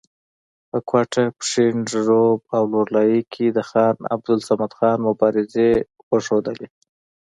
په 0.69 0.77
کوټه، 0.89 1.23
پښین، 1.37 1.75
ژوب 2.05 2.39
او 2.55 2.61
لور 2.71 2.87
لایي 2.95 3.21
کې 3.33 3.45
د 3.49 3.59
خان 3.69 3.95
عبدالصمد 4.15 4.71
خان 4.77 4.97
مبارزې 5.07 5.69
وښودلې. 6.11 6.67